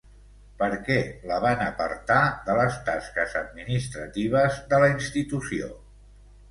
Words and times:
Per 0.61 0.69
què 0.87 0.95
la 1.31 1.37
van 1.43 1.61
apartar 1.67 2.19
de 2.49 2.57
les 2.61 2.81
tasques 2.89 3.37
administratives 3.45 4.61
de 4.75 4.85
la 4.87 4.93
institució? 4.99 5.73